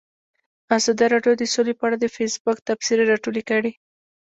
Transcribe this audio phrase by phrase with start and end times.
[0.77, 3.71] ازادي راډیو د سوله په اړه د فیسبوک تبصرې راټولې کړي.